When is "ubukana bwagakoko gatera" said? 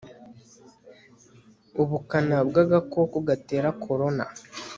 1.81-3.67